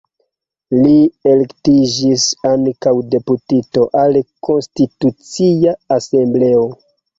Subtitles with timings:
[0.77, 0.93] Li
[1.31, 6.67] elektiĝis ankaŭ deputito al Konstitucia Asembleo.